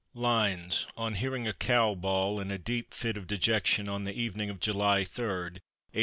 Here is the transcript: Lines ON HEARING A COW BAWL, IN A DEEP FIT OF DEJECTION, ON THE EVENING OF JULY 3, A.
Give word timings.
Lines 0.15 0.87
ON 0.97 1.13
HEARING 1.13 1.47
A 1.47 1.53
COW 1.53 1.93
BAWL, 1.93 2.39
IN 2.39 2.49
A 2.49 2.57
DEEP 2.57 2.91
FIT 2.91 3.17
OF 3.17 3.27
DEJECTION, 3.27 3.87
ON 3.87 4.03
THE 4.03 4.15
EVENING 4.19 4.49
OF 4.49 4.59
JULY 4.59 5.03
3, 5.05 5.59
A. 5.93 5.99